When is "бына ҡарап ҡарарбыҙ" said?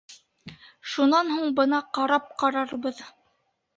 1.61-3.05